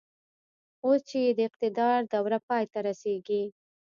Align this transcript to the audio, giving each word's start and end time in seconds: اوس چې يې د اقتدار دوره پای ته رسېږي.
اوس 0.85 0.99
چې 1.09 1.17
يې 1.25 1.31
د 1.35 1.39
اقتدار 1.49 1.99
دوره 2.13 2.39
پای 2.47 2.63
ته 2.71 2.79
رسېږي. 2.87 3.43